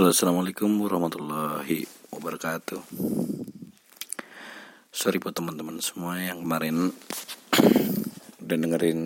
Halo 0.00 0.16
assalamualaikum 0.16 0.80
warahmatullahi 0.80 1.84
wabarakatuh. 2.08 2.80
Sorry 4.88 5.20
buat 5.20 5.36
teman-teman 5.36 5.76
semua 5.84 6.16
yang 6.16 6.40
kemarin 6.40 6.88
Udah 8.40 8.56
dengerin 8.56 9.00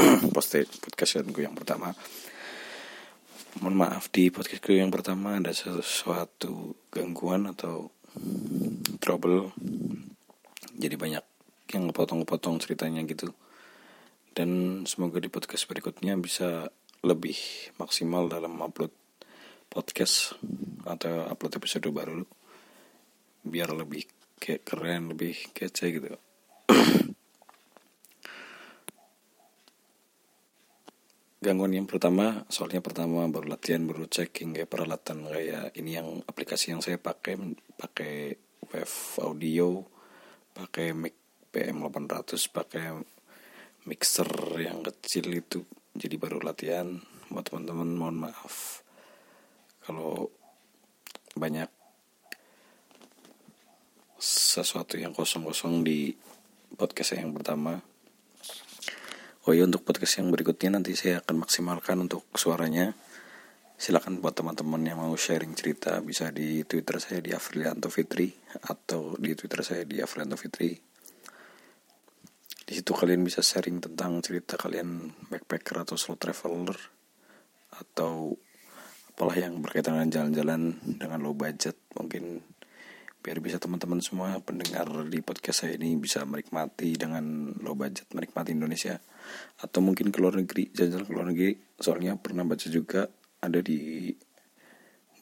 podcast 0.32 1.20
gue 1.28 1.44
yang 1.44 1.52
pertama. 1.52 1.92
Mohon 3.60 3.76
maaf 3.76 4.08
di 4.08 4.32
podcast 4.32 4.64
gue 4.64 4.80
yang 4.80 4.88
pertama 4.88 5.36
ada 5.36 5.52
sesuatu 5.52 6.80
gangguan 6.88 7.52
atau 7.52 7.92
trouble. 9.04 9.52
Jadi 10.80 10.96
banyak 10.96 11.24
yang 11.76 11.92
ngepotong-ngepotong 11.92 12.56
ceritanya 12.56 13.04
gitu. 13.04 13.36
Dan 14.32 14.80
semoga 14.88 15.20
di 15.20 15.28
podcast 15.28 15.68
berikutnya 15.68 16.16
bisa 16.16 16.72
lebih 17.04 17.36
maksimal 17.76 18.32
dalam 18.32 18.56
upload 18.64 19.03
podcast 19.68 20.36
atau 20.84 21.26
upload 21.28 21.56
episode 21.58 21.88
baru 21.90 22.24
biar 23.44 23.72
lebih 23.76 24.08
kayak 24.40 24.64
keren 24.64 25.12
lebih 25.12 25.36
kece 25.52 25.92
gitu. 25.92 26.08
Gangguan 31.44 31.76
yang 31.76 31.84
pertama 31.84 32.44
soalnya 32.48 32.80
pertama 32.80 33.28
baru 33.28 33.52
latihan 33.52 33.84
baru 33.84 34.08
checking 34.08 34.56
kayak 34.56 34.68
peralatan 34.68 35.28
kayak 35.28 35.76
ini 35.76 35.96
yang 36.00 36.24
aplikasi 36.24 36.72
yang 36.72 36.80
saya 36.80 36.96
pakai 36.96 37.36
pakai 37.76 38.32
web 38.64 38.92
audio 39.20 39.84
pakai 40.54 40.96
mic 40.96 41.14
PM800 41.54 42.50
pakai 42.50 42.96
mixer 43.86 44.26
yang 44.58 44.82
kecil 44.82 45.30
itu 45.30 45.62
jadi 45.94 46.18
baru 46.18 46.42
latihan. 46.42 46.98
Buat 47.30 47.50
teman-teman 47.50 47.88
mohon 47.94 48.16
maaf 48.28 48.83
kalau 49.84 50.32
banyak 51.36 51.68
sesuatu 54.18 54.96
yang 54.96 55.12
kosong-kosong 55.12 55.84
di 55.84 56.16
podcast 56.74 57.20
yang 57.20 57.36
pertama 57.36 57.76
oh 59.44 59.52
iya 59.52 59.68
untuk 59.68 59.84
podcast 59.84 60.24
yang 60.24 60.32
berikutnya 60.32 60.80
nanti 60.80 60.96
saya 60.96 61.20
akan 61.20 61.44
maksimalkan 61.44 62.00
untuk 62.00 62.24
suaranya. 62.32 62.96
Silakan 63.74 64.22
buat 64.22 64.32
teman-teman 64.38 64.80
yang 64.86 65.02
mau 65.02 65.12
sharing 65.18 65.52
cerita 65.52 65.98
bisa 66.00 66.30
di 66.30 66.62
twitter 66.64 66.96
saya 67.02 67.18
di 67.20 67.34
Afrilianto 67.34 67.90
Fitri 67.90 68.30
atau 68.70 69.18
di 69.18 69.34
twitter 69.36 69.60
saya 69.66 69.82
di 69.82 69.98
Afrilianto 69.98 70.38
Fitri 70.38 70.72
di 72.64 72.72
situ 72.72 72.96
kalian 72.96 73.20
bisa 73.20 73.44
sharing 73.44 73.76
tentang 73.76 74.24
cerita 74.24 74.56
kalian 74.56 75.12
backpacker 75.28 75.84
atau 75.84 76.00
slow 76.00 76.16
traveler 76.16 76.78
atau 77.76 78.32
apalah 79.14 79.38
yang 79.38 79.62
berkaitan 79.62 79.94
dengan 79.94 80.10
jalan-jalan 80.10 80.74
dengan 80.98 81.22
low 81.22 81.38
budget 81.38 81.78
mungkin 81.94 82.42
biar 83.22 83.38
bisa 83.38 83.62
teman-teman 83.62 84.02
semua 84.02 84.42
pendengar 84.42 84.90
di 85.06 85.22
podcast 85.22 85.62
saya 85.62 85.78
ini 85.78 85.94
bisa 85.94 86.26
menikmati 86.26 86.98
dengan 86.98 87.54
low 87.62 87.78
budget 87.78 88.10
menikmati 88.10 88.58
Indonesia. 88.58 88.98
Atau 89.62 89.86
mungkin 89.86 90.10
ke 90.10 90.18
luar 90.18 90.34
negeri 90.34 90.74
jalan-jalan 90.74 91.06
ke 91.06 91.12
luar 91.14 91.26
negeri. 91.30 91.50
Soalnya 91.78 92.18
pernah 92.18 92.42
baca 92.42 92.66
juga 92.66 93.06
ada 93.38 93.62
di 93.62 94.10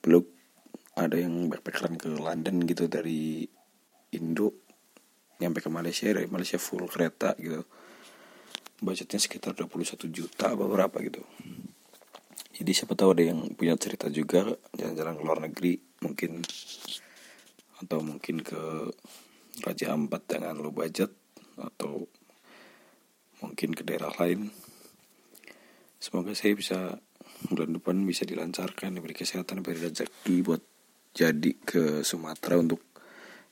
blog 0.01 0.25
ada 0.97 1.21
yang 1.21 1.53
backpackeran 1.53 2.01
ke 2.01 2.09
London 2.17 2.65
gitu 2.65 2.89
dari 2.89 3.45
Indo 4.17 4.57
nyampe 5.37 5.61
ke 5.61 5.69
Malaysia 5.69 6.09
dari 6.09 6.33
Malaysia 6.33 6.57
full 6.57 6.89
kereta 6.89 7.37
gitu. 7.37 7.61
Budgetnya 8.81 9.21
sekitar 9.21 9.53
21 9.53 10.09
juta 10.09 10.57
apa 10.57 10.65
berapa 10.65 10.97
gitu 11.05 11.29
jadi 12.53 12.71
siapa 12.77 12.93
tahu 12.93 13.17
ada 13.17 13.25
yang 13.33 13.57
punya 13.57 13.73
cerita 13.81 14.13
juga 14.13 14.45
jalan-jalan 14.77 15.17
ke 15.17 15.23
luar 15.25 15.41
negeri 15.41 15.73
mungkin 16.05 16.45
atau 17.81 17.99
mungkin 18.05 18.45
ke 18.45 18.93
Raja 19.65 19.97
Ampat 19.97 20.37
dengan 20.37 20.61
low 20.61 20.73
budget 20.73 21.09
atau 21.57 22.05
mungkin 23.41 23.73
ke 23.73 23.83
daerah 23.85 24.13
lain. 24.21 24.53
Semoga 25.99 26.33
saya 26.37 26.53
bisa 26.53 26.79
bulan 27.49 27.75
depan 27.75 27.97
bisa 28.07 28.23
dilancarkan 28.29 28.97
diberi 28.97 29.17
kesehatan 29.17 29.61
diberi 29.61 29.89
rezeki 29.89 30.37
buat 30.47 30.63
jadi 31.13 31.53
ke 31.63 31.83
Sumatera 32.07 32.61
untuk 32.61 32.81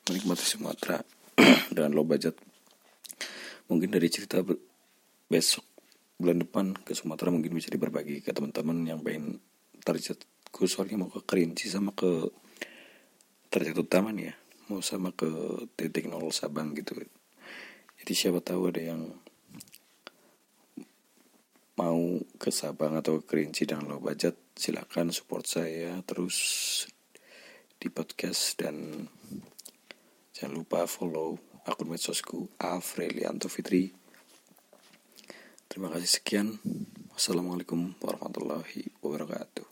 menikmati 0.09 0.45
Sumatera 0.45 1.01
dengan 1.75 1.97
low 1.97 2.07
budget. 2.07 2.39
Mungkin 3.71 3.91
dari 3.93 4.09
cerita 4.11 4.43
besok 5.31 5.70
bulan 6.21 6.45
depan 6.45 6.77
ke 6.77 6.93
Sumatera 6.93 7.33
mungkin 7.33 7.57
bisa 7.57 7.73
diberbagi 7.73 8.21
ke 8.21 8.37
teman-teman 8.37 8.85
yang 8.85 9.01
pengen 9.01 9.41
targetku 9.81 10.69
soalnya 10.69 11.01
mau 11.01 11.09
ke 11.09 11.25
Kerinci 11.25 11.73
sama 11.73 11.97
ke 11.97 12.29
target 13.49 13.81
utama 13.81 14.13
nih 14.13 14.31
ya. 14.31 14.35
Mau 14.69 14.85
sama 14.85 15.11
ke 15.17 15.27
titik 15.75 16.07
nol 16.07 16.29
Sabang 16.31 16.77
gitu. 16.77 16.95
Jadi 18.05 18.13
siapa 18.13 18.45
tahu 18.45 18.71
ada 18.71 18.85
yang 18.85 19.11
mau 21.81 22.21
ke 22.37 22.53
Sabang 22.53 23.01
atau 23.01 23.25
ke 23.25 23.25
Kerinci 23.25 23.65
dengan 23.65 23.97
low 23.97 24.05
budget 24.05 24.37
silakan 24.53 25.11
support 25.11 25.49
saya. 25.49 25.97
Terus 26.05 26.37
di 27.81 27.89
podcast 27.89 28.61
dan 28.61 29.09
jangan 30.37 30.61
lupa 30.61 30.85
follow 30.85 31.41
akun 31.65 31.89
medsosku 31.89 32.53
Afrelianto 32.61 33.49
Fitri 33.49 34.00
Terima 35.71 35.87
kasih 35.87 36.19
sekian. 36.19 36.59
Wassalamualaikum 37.15 37.95
warahmatullahi 38.03 38.91
wabarakatuh. 39.07 39.70